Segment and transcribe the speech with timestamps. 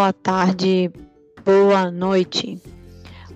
[0.00, 0.90] boa tarde,
[1.44, 2.58] boa noite.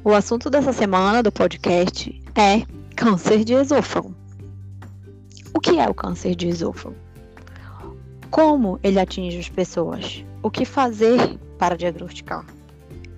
[0.02, 2.64] O assunto dessa semana do podcast é
[2.96, 4.16] câncer de esôfago.
[5.54, 6.96] O que é o câncer de esôfago?
[8.30, 10.24] Como ele atinge as pessoas?
[10.42, 12.46] O que fazer para diagnosticar?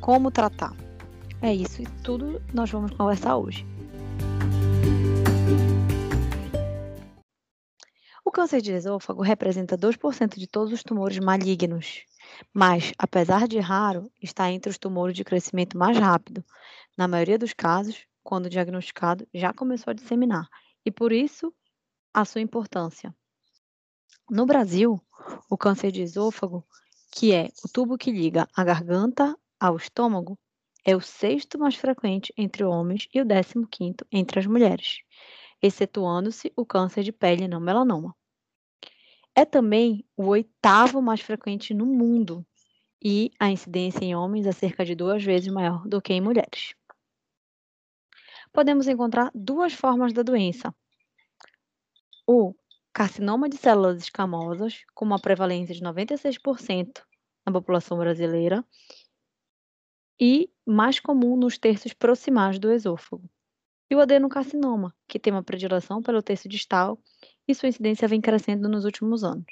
[0.01, 0.75] Como tratar?
[1.41, 3.65] É isso e tudo nós vamos conversar hoje.
[8.25, 12.03] O câncer de esôfago representa 2% de todos os tumores malignos,
[12.53, 16.45] mas, apesar de raro, está entre os tumores de crescimento mais rápido.
[16.97, 20.49] Na maioria dos casos, quando diagnosticado, já começou a disseminar,
[20.85, 21.53] e por isso
[22.13, 23.15] a sua importância.
[24.31, 25.01] No Brasil,
[25.49, 26.67] o câncer de esôfago,
[27.13, 30.39] que é o tubo que liga a garganta ao estômago,
[30.85, 35.01] é o sexto mais frequente entre homens e o décimo quinto entre as mulheres
[35.63, 38.15] excetuando-se o câncer de pele não melanoma.
[39.39, 42.43] É também o oitavo mais frequente no mundo
[43.05, 46.75] e a incidência em homens é cerca de duas vezes maior do que em mulheres.
[48.51, 50.75] Podemos encontrar duas formas da doença.
[52.27, 52.55] O
[52.95, 57.05] carcinoma de células escamosas, com uma prevalência de 96%
[57.45, 58.65] na população brasileira,
[60.19, 63.29] e mais comum nos terços proximais do esôfago
[63.91, 66.99] e o adenocarcinoma, que tem uma predileção pelo terço distal
[67.47, 69.47] e sua incidência vem crescendo nos últimos anos.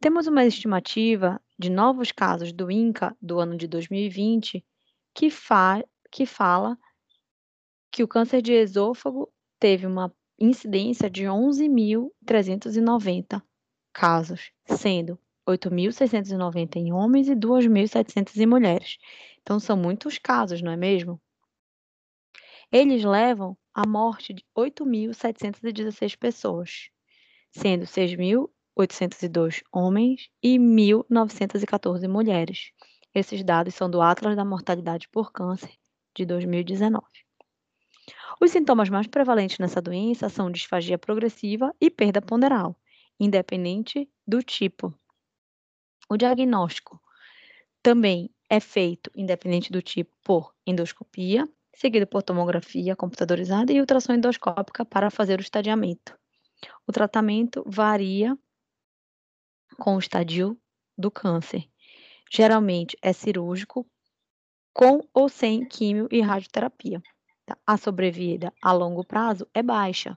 [0.00, 4.64] Temos uma estimativa de novos casos do INCA do ano de 2020
[5.14, 6.78] que, fa que fala
[7.90, 13.42] que o câncer de esôfago teve uma incidência de 11.390
[13.92, 18.98] casos, sendo 8.690 em homens e 2.700 em mulheres.
[19.40, 21.20] Então, são muitos casos, não é mesmo?
[22.76, 26.90] Eles levam à morte de 8.716 pessoas,
[27.52, 32.72] sendo 6.802 homens e 1.914 mulheres.
[33.14, 35.70] Esses dados são do Atlas da Mortalidade por Câncer
[36.16, 37.06] de 2019.
[38.40, 42.76] Os sintomas mais prevalentes nessa doença são disfagia progressiva e perda ponderal,
[43.20, 44.92] independente do tipo.
[46.10, 47.00] O diagnóstico
[47.80, 54.84] também é feito, independente do tipo, por endoscopia, seguido por tomografia computadorizada e ultrassom endoscópica
[54.84, 56.16] para fazer o estadiamento.
[56.86, 58.38] O tratamento varia
[59.78, 60.58] com o estadio
[60.96, 61.68] do câncer.
[62.30, 63.86] Geralmente é cirúrgico,
[64.72, 67.02] com ou sem químio e radioterapia.
[67.44, 67.58] Tá?
[67.66, 70.16] A sobrevida a longo prazo é baixa,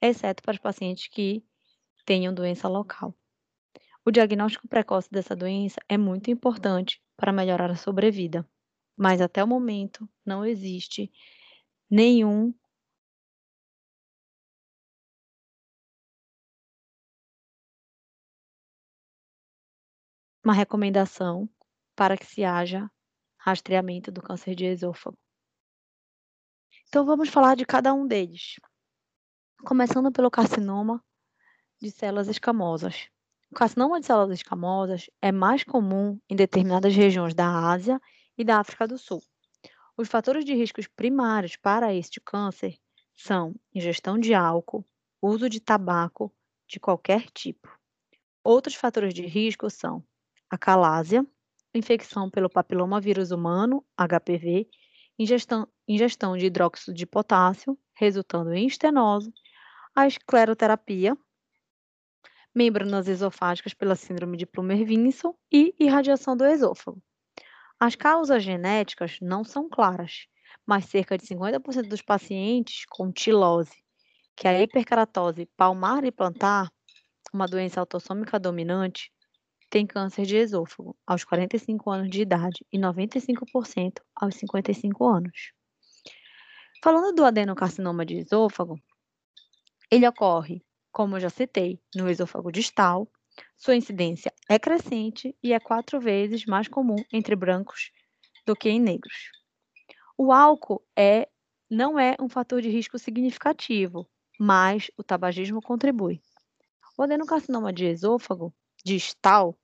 [0.00, 1.44] exceto para os pacientes que
[2.04, 3.14] tenham doença local.
[4.04, 8.48] O diagnóstico precoce dessa doença é muito importante para melhorar a sobrevida
[8.96, 11.10] mas até o momento não existe
[11.88, 12.54] nenhum
[20.44, 21.48] uma recomendação
[21.94, 22.90] para que se haja
[23.38, 25.16] rastreamento do câncer de esôfago.
[26.88, 28.56] Então vamos falar de cada um deles.
[29.64, 31.02] Começando pelo carcinoma
[31.80, 33.08] de células escamosas.
[33.50, 38.00] O carcinoma de células escamosas é mais comum em determinadas regiões da Ásia
[38.40, 39.22] e da África do Sul.
[39.98, 42.78] Os fatores de riscos primários para este câncer
[43.14, 44.82] são ingestão de álcool,
[45.20, 46.34] uso de tabaco
[46.66, 47.68] de qualquer tipo.
[48.42, 50.02] Outros fatores de risco são
[50.48, 51.22] a calásia,
[51.74, 54.66] infecção pelo papiloma vírus humano, HPV,
[55.18, 59.30] ingestão, ingestão de hidróxido de potássio, resultando em estenose,
[59.94, 61.14] a escleroterapia,
[62.54, 67.02] membranas esofágicas pela síndrome de Plummer-Vinson e irradiação do esôfago.
[67.82, 70.26] As causas genéticas não são claras,
[70.66, 73.82] mas cerca de 50% dos pacientes com tilose,
[74.36, 76.70] que é a hiperkeratose palmar e plantar,
[77.32, 79.10] uma doença autossômica dominante,
[79.70, 85.52] tem câncer de esôfago aos 45 anos de idade e 95% aos 55 anos.
[86.84, 88.78] Falando do adenocarcinoma de esôfago,
[89.90, 90.62] ele ocorre,
[90.92, 93.10] como eu já citei, no esôfago distal,
[93.56, 97.90] sua incidência é crescente e é quatro vezes mais comum entre brancos
[98.46, 99.30] do que em negros.
[100.16, 101.28] O álcool é,
[101.70, 104.08] não é um fator de risco significativo,
[104.38, 106.20] mas o tabagismo contribui.
[106.98, 108.54] O adenocarcinoma de esôfago
[108.84, 109.58] distal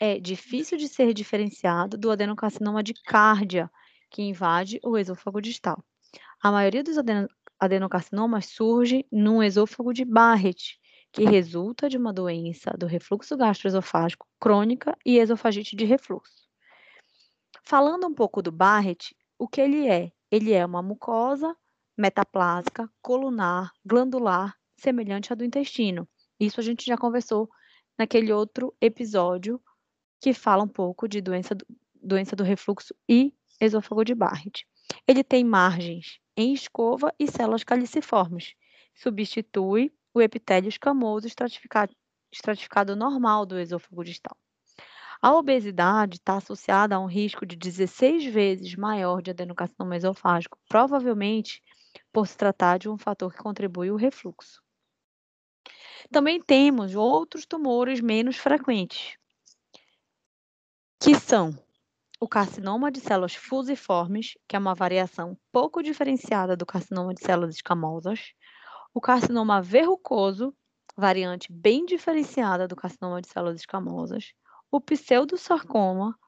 [0.00, 3.70] é difícil de ser diferenciado do adenocarcinoma de cárdia,
[4.10, 5.82] que invade o esôfago distal.
[6.42, 6.96] A maioria dos
[7.58, 10.78] adenocarcinomas surge no esôfago de Barrett,
[11.12, 16.48] que resulta de uma doença do refluxo gastroesofágico crônica e esofagite de refluxo.
[17.62, 20.10] Falando um pouco do Barrett, o que ele é?
[20.30, 21.54] Ele é uma mucosa
[21.96, 26.08] metaplásica, colunar, glandular, semelhante à do intestino.
[26.40, 27.48] Isso a gente já conversou
[27.98, 29.60] naquele outro episódio
[30.20, 31.66] que fala um pouco de doença do,
[32.02, 34.66] doença do refluxo e esôfago de Barrett.
[35.06, 38.54] Ele tem margens em escova e células caliciformes.
[38.94, 41.94] Substitui o epitélio escamoso estratificado,
[42.32, 44.36] estratificado normal do esôfago distal.
[45.20, 51.62] A obesidade está associada a um risco de 16 vezes maior de adenocarcinoma esofágico, provavelmente
[52.12, 54.60] por se tratar de um fator que contribui o refluxo.
[56.10, 59.16] Também temos outros tumores menos frequentes,
[61.00, 61.56] que são
[62.20, 67.56] o carcinoma de células fusiformes, que é uma variação pouco diferenciada do carcinoma de células
[67.56, 68.32] escamosas,
[68.94, 70.54] o carcinoma verrucoso,
[70.96, 74.32] variante bem diferenciada do carcinoma de células escamosas,
[74.70, 76.18] o pseudosarcoma,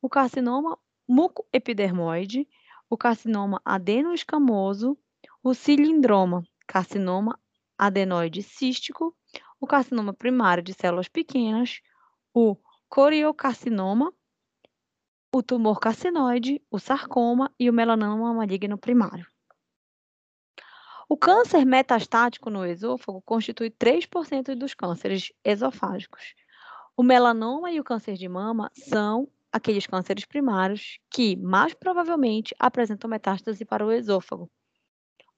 [0.00, 0.78] o carcinoma
[1.08, 2.48] mucoepidermoide,
[2.88, 4.98] o carcinoma adenoescamoso,
[5.42, 7.38] o cilindroma, carcinoma
[7.78, 9.16] adenoide cístico,
[9.60, 11.80] o carcinoma primário de células pequenas,
[12.34, 12.56] o
[12.88, 14.12] coriocarcinoma,
[15.34, 19.26] o tumor carcinoide, o sarcoma e o melanoma maligno primário.
[21.12, 26.34] O câncer metastático no esôfago constitui 3% dos cânceres esofágicos.
[26.96, 33.10] O melanoma e o câncer de mama são aqueles cânceres primários que, mais provavelmente, apresentam
[33.10, 34.50] metástase para o esôfago.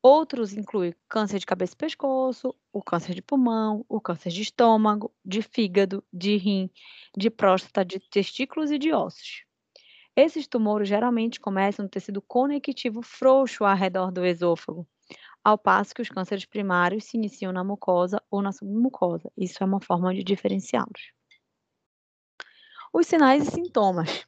[0.00, 5.12] Outros incluem câncer de cabeça e pescoço, o câncer de pulmão, o câncer de estômago,
[5.24, 6.70] de fígado, de rim,
[7.18, 9.42] de próstata, de testículos e de ossos.
[10.14, 14.86] Esses tumores geralmente começam no tecido conectivo frouxo ao redor do esôfago,
[15.44, 19.30] ao passo que os cânceres primários se iniciam na mucosa ou na submucosa.
[19.36, 21.12] Isso é uma forma de diferenciá-los.
[22.92, 24.26] Os sinais e sintomas.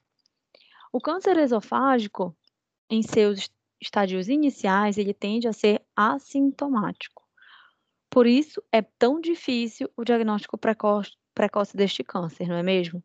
[0.92, 2.36] O câncer esofágico,
[2.90, 3.48] em seus
[3.80, 7.24] estádios iniciais, ele tende a ser assintomático.
[8.10, 13.02] Por isso, é tão difícil o diagnóstico precoce, precoce deste câncer, não é mesmo?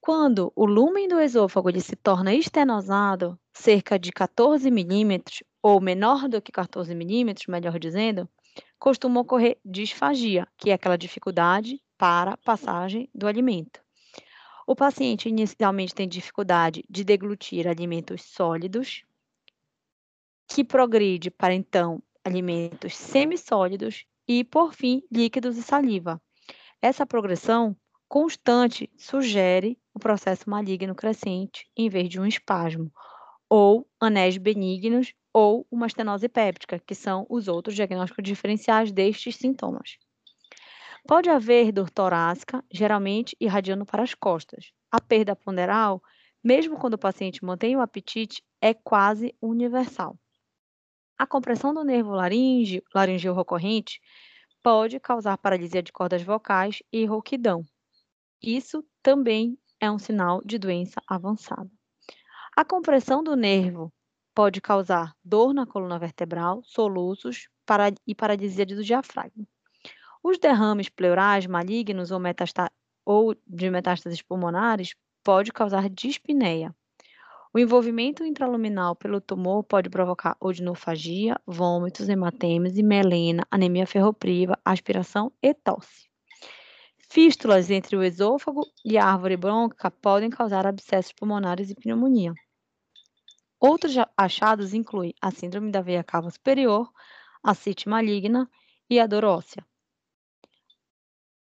[0.00, 6.28] Quando o lumen do esôfago ele se torna estenosado, cerca de 14 milímetros, ou menor
[6.28, 8.28] do que 14 milímetros, melhor dizendo,
[8.78, 13.80] costuma ocorrer disfagia, que é aquela dificuldade para passagem do alimento.
[14.66, 19.04] O paciente inicialmente tem dificuldade de deglutir alimentos sólidos,
[20.46, 26.20] que progride para então alimentos semissólidos e, por fim, líquidos e saliva.
[26.80, 27.76] Essa progressão
[28.08, 32.92] constante sugere o processo maligno crescente em vez de um espasmo,
[33.48, 39.96] ou anéis benignos ou uma estenose péptica, que são os outros diagnósticos diferenciais destes sintomas.
[41.06, 44.72] Pode haver dor torácica, geralmente irradiando para as costas.
[44.90, 46.02] A perda ponderal,
[46.42, 50.18] mesmo quando o paciente mantém o apetite, é quase universal.
[51.18, 54.00] A compressão do nervo laríngeo, laríngeo recorrente
[54.62, 57.62] pode causar paralisia de cordas vocais e rouquidão.
[58.42, 61.70] Isso também é um sinal de doença avançada.
[62.56, 63.92] A compressão do nervo
[64.40, 67.50] pode causar dor na coluna vertebral, soluços
[68.06, 69.46] e paralisia do diafragma.
[70.22, 72.18] Os derrames pleurais malignos ou,
[73.04, 76.74] ou de metástases pulmonares pode causar dispneia.
[77.52, 85.52] O envolvimento intraluminal pelo tumor pode provocar odinofagia, vômitos, hematemas melena, anemia ferropriva, aspiração e
[85.52, 86.08] tosse.
[87.10, 92.32] Fístulas entre o esôfago e a árvore brônquica podem causar abscessos pulmonares e pneumonia.
[93.60, 96.90] Outros achados incluem a síndrome da veia cava superior,
[97.42, 98.50] a cite maligna
[98.88, 99.62] e a dor óssea.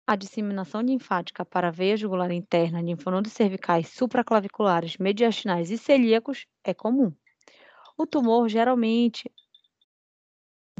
[0.06, 6.72] A disseminação linfática para a veia jugular interna, linfonodos cervicais supraclaviculares, mediastinais e celíacos é
[6.72, 7.12] comum.
[7.98, 9.30] O tumor geralmente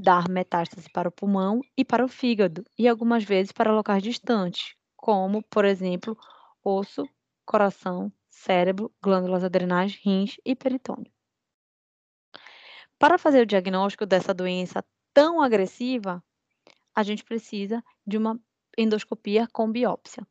[0.01, 4.75] dá metástase para o pulmão e para o fígado, e algumas vezes para locais distantes,
[4.97, 6.17] como, por exemplo,
[6.65, 7.07] osso,
[7.45, 11.16] coração, cérebro, glândulas adrenais, rins e peritônio.
[12.99, 16.25] Para fazer o diagnóstico dessa doença tão agressiva,
[16.95, 18.41] a gente precisa de uma
[18.77, 20.27] endoscopia com biópsia.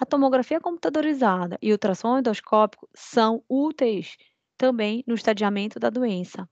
[0.00, 4.16] A tomografia computadorizada e o ultrassom endoscópico são úteis
[4.56, 6.48] também no estadiamento da doença.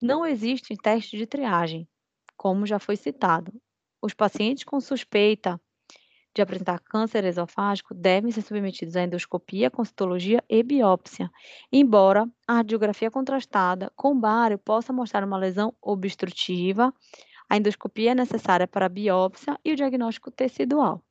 [0.00, 1.88] Não existe teste de triagem,
[2.36, 3.52] como já foi citado.
[4.00, 5.60] Os pacientes com suspeita
[6.36, 11.30] de apresentar câncer esofágico devem ser submetidos à endoscopia citologia e biópsia,
[11.72, 16.92] embora a radiografia contrastada com bário possa mostrar uma lesão obstrutiva,
[17.48, 21.02] a endoscopia é necessária para a biópsia e o diagnóstico tecidual.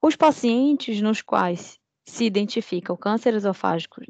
[0.00, 4.00] Os pacientes nos quais se identifica o câncer esofágico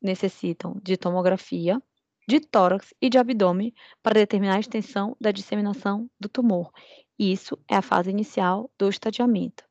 [0.00, 1.78] necessitam de tomografia,
[2.26, 6.72] de tórax e de abdômen para determinar a extensão da disseminação do tumor
[7.18, 9.64] isso é a fase inicial do estadiamento.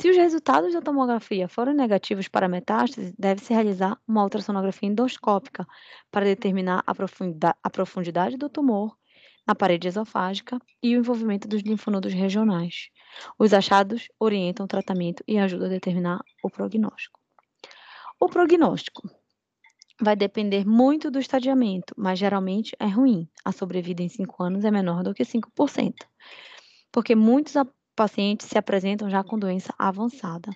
[0.00, 5.66] Se os resultados da tomografia forem negativos para metástase, deve-se realizar uma ultrassonografia endoscópica
[6.10, 8.96] para determinar a profundidade, a profundidade do tumor
[9.46, 12.88] na parede esofágica e o envolvimento dos linfonodos regionais.
[13.38, 17.20] Os achados orientam o tratamento e ajudam a determinar o prognóstico.
[18.18, 19.10] O prognóstico
[20.00, 23.28] vai depender muito do estadiamento, mas geralmente é ruim.
[23.44, 25.94] A sobrevida em 5 anos é menor do que 5%,
[26.92, 27.54] porque muitos
[27.94, 30.50] pacientes se apresentam já com doença avançada.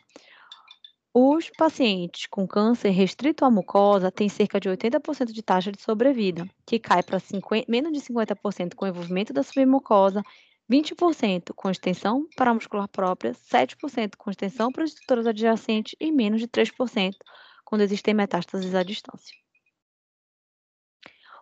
[1.17, 6.45] Os pacientes com câncer restrito à mucosa têm cerca de 80% de taxa de sobrevida,
[6.67, 7.19] que cai para
[7.69, 10.25] menos de 50% com envolvimento da submucosa,
[10.69, 17.13] 20% com extensão paramuscular própria, 7% com extensão para estruturas adjacentes e menos de 3%
[17.65, 19.37] quando existem metástases à distância.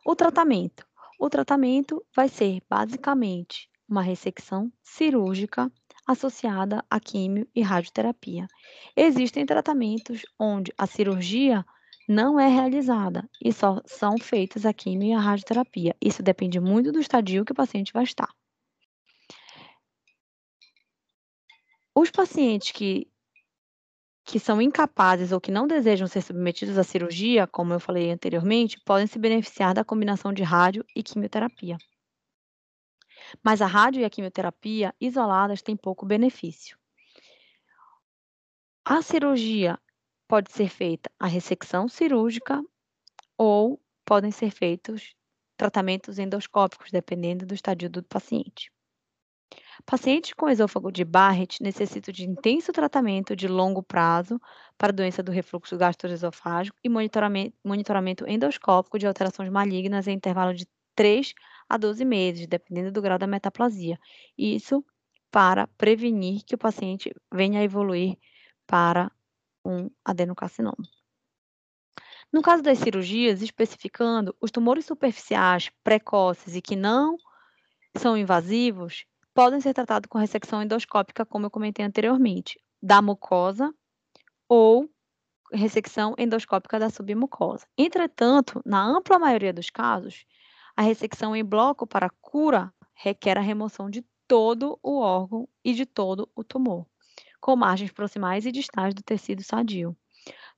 [0.05, 0.85] O tratamento.
[1.19, 5.71] O tratamento vai ser basicamente uma ressecção cirúrgica
[6.07, 8.47] associada a químio e radioterapia.
[8.97, 11.65] Existem tratamentos onde a cirurgia
[12.09, 15.97] não é realizada e só são feitas a químio e a radioterapia.
[16.01, 18.29] Isso depende muito do estadio que o paciente vai estar.
[21.95, 23.07] Os pacientes que,
[24.25, 28.81] que são incapazes ou que não desejam ser submetidos à cirurgia, como eu falei anteriormente,
[28.85, 31.77] podem se beneficiar da combinação de rádio e quimioterapia.
[33.43, 36.77] Mas a rádio e a quimioterapia isoladas têm pouco benefício.
[38.85, 39.79] A cirurgia
[40.27, 42.61] pode ser feita a ressecção cirúrgica
[43.39, 45.15] ou podem ser feitos
[45.57, 48.73] tratamentos endoscópicos, dependendo do estadio do paciente.
[49.85, 54.41] Pacientes com esôfago de Barrett necessitam de intenso tratamento de longo prazo
[54.77, 61.35] para doença do refluxo gastroesofágico e monitoramento, endoscópico de alterações malignas em intervalo de 3
[61.73, 63.99] a 12 meses, dependendo do grau da metaplasia.
[64.37, 64.85] Isso
[65.31, 68.19] para prevenir que o paciente venha a evoluir
[68.67, 69.11] para
[69.65, 70.87] um adenocarcinoma.
[72.31, 77.17] No caso das cirurgias, especificando, os tumores superficiais precoces e que não
[77.97, 83.75] são invasivos podem ser tratados com ressecção endoscópica, como eu comentei anteriormente, da mucosa
[84.47, 84.91] ou
[85.51, 87.67] ressecção endoscópica da submucosa.
[87.79, 90.27] Entretanto, na ampla maioria dos casos,
[90.77, 95.85] a ressecção em bloco para cura requer a remoção de todo o órgão e de
[95.85, 96.87] todo o tumor,
[97.41, 99.97] com margens proximais e distais do tecido sadio.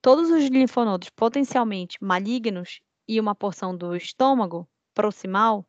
[0.01, 5.67] Todos os linfonodos potencialmente malignos e uma porção do estômago proximal,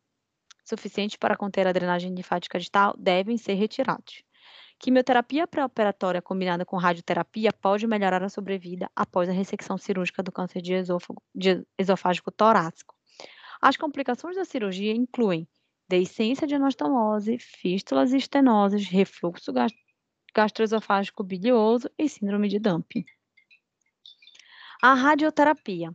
[0.64, 4.22] suficiente para conter a drenagem linfática distal, devem ser retirados.
[4.78, 10.60] Quimioterapia pré-operatória combinada com radioterapia pode melhorar a sobrevida após a ressecção cirúrgica do câncer
[10.60, 12.95] de, esôfago, de esofágico torácico.
[13.60, 15.48] As complicações da cirurgia incluem
[15.88, 19.52] deiscência de anastomose, fístulas e estenoses, refluxo
[20.34, 23.04] gastroesofágico bilioso e síndrome de Dumping.
[24.82, 25.90] A radioterapia.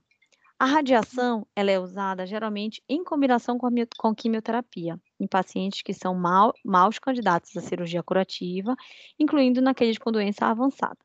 [0.57, 5.91] A radiação ela é usada geralmente em combinação com, a, com quimioterapia, em pacientes que
[5.91, 8.75] são mal, maus candidatos à cirurgia curativa,
[9.17, 10.99] incluindo naqueles com doença avançada.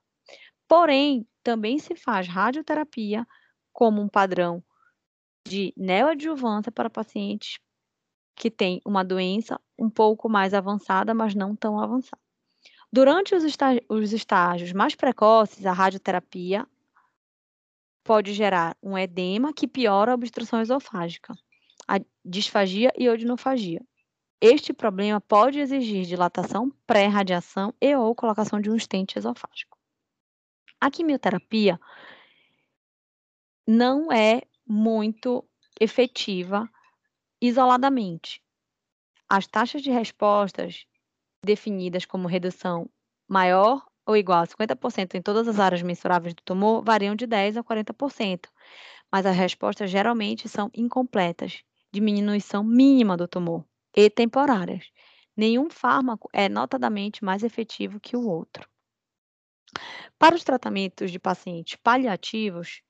[0.69, 3.27] Porém, também se faz radioterapia
[3.73, 4.63] como um padrão
[5.49, 7.59] de neoadjuvância para pacientes
[8.35, 12.21] que têm uma doença um pouco mais avançada, mas não tão avançada.
[12.93, 13.45] Durante os,
[13.89, 16.67] os estágios mais precoces, a radioterapia
[18.05, 21.35] pode gerar um edema que piora a obstrução esofágica,
[21.89, 23.83] a disfagia e odinofagia.
[24.41, 29.77] Este problema pode exigir dilatação pré-radiação e ou colocação de um estente esofágico.
[30.81, 31.81] A quimioterapia
[33.67, 35.45] não é muito
[35.81, 36.69] efetiva
[37.41, 38.43] isoladamente.
[39.29, 40.87] As taxas de respostas
[41.45, 42.89] definidas como redução
[43.29, 47.59] maior ou igual a 50% em todas as áreas mensuráveis do tumor variam de 10%
[47.59, 48.49] a 40%,
[49.11, 54.91] mas as respostas geralmente são incompletas, diminuição mínima do tumor e temporárias.
[55.37, 58.69] Nenhum fármaco é notadamente mais efetivo que o outro.
[60.19, 62.81] Para os tratamentos de pacientes paliativos,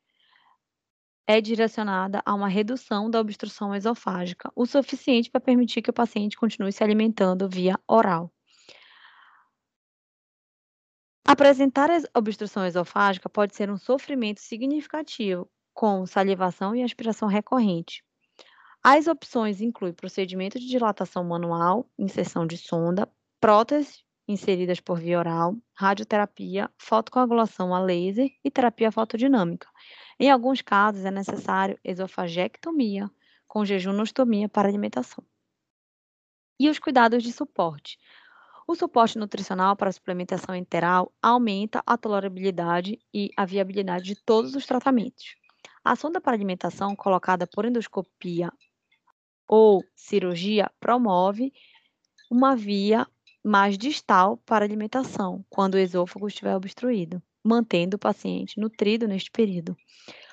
[1.27, 6.37] é direcionada a uma redução da obstrução esofágica, o suficiente para permitir que o paciente
[6.37, 8.33] continue se alimentando via oral.
[11.27, 18.05] Apresentar obstrução esofágica pode ser um sofrimento significativo, com salivação e aspiração recorrente.
[18.81, 25.57] As opções incluem procedimento de dilatação manual, inserção de sonda, próteses inseridas por via oral,
[25.75, 29.69] radioterapia, fotocoagulação a laser e terapia fotodinâmica.
[30.19, 33.11] Em alguns casos, é necessário esofagectomia
[33.47, 35.25] com jejunostomia para alimentação.
[36.59, 37.99] E os cuidados de suporte.
[38.67, 44.57] O suporte nutricional para a suplementação enteral aumenta a tolerabilidade e a viabilidade de todos
[44.57, 45.37] os tratamentos.
[45.85, 48.53] A sonda para alimentação colocada por endoscopia
[49.47, 51.53] ou cirurgia promove
[52.29, 53.07] uma via
[53.47, 59.77] mais distal para alimentação quando o esôfago estiver obstruído, mantendo o paciente nutrido neste período.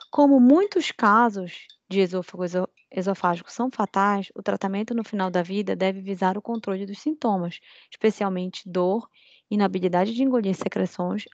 [0.09, 2.43] Como muitos casos de esôfago
[2.89, 7.59] esofágico são fatais, o tratamento no final da vida deve visar o controle dos sintomas,
[7.91, 9.07] especialmente dor,
[9.47, 11.25] inabilidade de engolir secreções,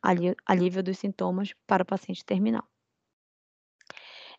[0.46, 2.68] alívio dos sintomas para o paciente terminal.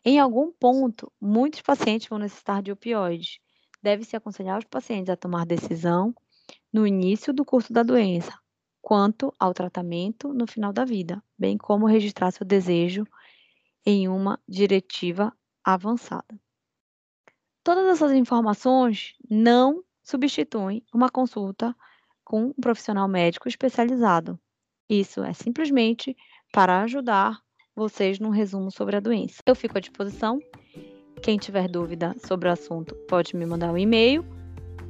[0.04, 3.38] Em algum ponto, muitos pacientes vão necessitar de opioides.
[3.82, 6.14] Deve-se aconselhar os pacientes a tomar decisão
[6.72, 8.38] no início do curso da doença,
[8.80, 13.04] quanto ao tratamento no final da vida, bem como registrar seu desejo
[13.84, 15.32] em uma diretiva
[15.64, 16.40] avançada.
[17.62, 21.76] Todas essas informações não substituem uma consulta
[22.24, 24.38] com um profissional médico especializado.
[24.88, 26.16] Isso é simplesmente
[26.52, 27.40] para ajudar
[27.74, 29.42] vocês num resumo sobre a doença.
[29.46, 30.40] Eu fico à disposição.
[31.22, 34.39] Quem tiver dúvida sobre o assunto pode me mandar um e-mail